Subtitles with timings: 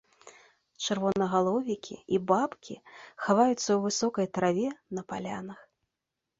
[0.85, 2.75] Чырвонагаловікі і бабкі
[3.27, 5.59] хаваюцца ў высокай траве на палянах.